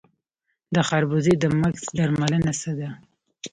د 0.73 0.75
خربوزې 0.87 1.33
د 1.39 1.43
مګس 1.59 1.83
درملنه 1.97 2.51
څه 2.61 2.71
ده؟ 2.79 2.89